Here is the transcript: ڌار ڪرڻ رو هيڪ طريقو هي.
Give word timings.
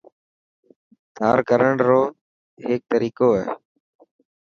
ڌار 1.17 1.37
ڪرڻ 1.49 1.73
رو 1.87 2.01
هيڪ 2.65 2.81
طريقو 2.91 3.27
هي. 3.37 3.45